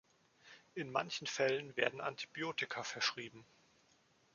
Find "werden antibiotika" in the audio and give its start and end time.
1.77-2.81